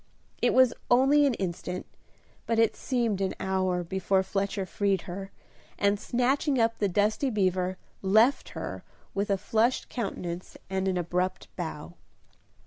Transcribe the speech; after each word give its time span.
It 0.41 0.55
was 0.55 0.73
only 0.89 1.27
an 1.27 1.35
instant, 1.35 1.85
but 2.47 2.57
it 2.57 2.75
seemed 2.75 3.21
an 3.21 3.35
hour 3.39 3.83
before 3.83 4.23
Fletcher 4.23 4.65
freed 4.65 5.01
her, 5.03 5.29
and 5.77 5.99
snatching 5.99 6.57
up 6.59 6.79
the 6.79 6.87
dusty 6.87 7.29
beaver, 7.29 7.77
left 8.01 8.49
her 8.57 8.83
with 9.13 9.29
a 9.29 9.37
flushed 9.37 9.89
countenance 9.89 10.57
and 10.71 10.87
an 10.87 10.97
abrupt 10.97 11.55
bow. 11.55 11.93